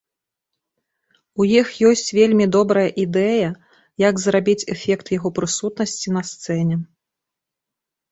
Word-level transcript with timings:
У 1.41 1.45
іх 1.59 1.67
ёсць 1.89 2.13
вельмі 2.19 2.45
добрая 2.55 2.85
ідэя, 3.03 3.49
як 4.05 4.15
зрабіць 4.23 4.67
эфект 4.77 5.13
яго 5.17 5.29
прысутнасці 5.37 6.07
на 6.17 6.23
сцэне. 6.31 6.75